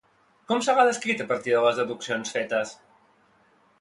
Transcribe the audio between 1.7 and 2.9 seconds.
deduccions fetes?